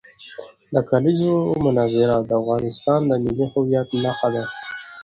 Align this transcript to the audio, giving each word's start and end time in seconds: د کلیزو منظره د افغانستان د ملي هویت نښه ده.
د 0.73 0.75
کلیزو 0.89 1.33
منظره 1.65 2.17
د 2.27 2.29
افغانستان 2.41 2.99
د 3.09 3.11
ملي 3.23 3.45
هویت 3.53 3.87
نښه 4.03 4.29
ده. 4.35 4.43